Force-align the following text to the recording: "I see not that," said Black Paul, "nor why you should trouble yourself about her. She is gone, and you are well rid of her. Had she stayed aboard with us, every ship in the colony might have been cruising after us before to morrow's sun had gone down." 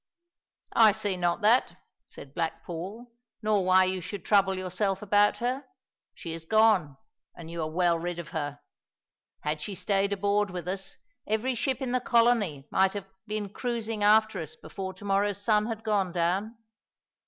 "I 0.75 0.93
see 0.93 1.15
not 1.15 1.41
that," 1.41 1.77
said 2.07 2.33
Black 2.33 2.63
Paul, 2.63 3.13
"nor 3.43 3.63
why 3.63 3.83
you 3.83 4.01
should 4.01 4.25
trouble 4.25 4.57
yourself 4.57 5.03
about 5.03 5.37
her. 5.37 5.63
She 6.15 6.33
is 6.33 6.45
gone, 6.45 6.97
and 7.35 7.51
you 7.51 7.61
are 7.61 7.69
well 7.69 7.99
rid 7.99 8.17
of 8.17 8.29
her. 8.29 8.61
Had 9.43 9.61
she 9.61 9.75
stayed 9.75 10.11
aboard 10.11 10.49
with 10.49 10.67
us, 10.67 10.97
every 11.27 11.53
ship 11.53 11.81
in 11.83 11.91
the 11.91 11.99
colony 12.01 12.67
might 12.71 12.93
have 12.93 13.05
been 13.27 13.49
cruising 13.53 14.03
after 14.03 14.41
us 14.41 14.55
before 14.55 14.95
to 14.95 15.05
morrow's 15.05 15.37
sun 15.39 15.67
had 15.67 15.83
gone 15.83 16.11
down." 16.13 16.57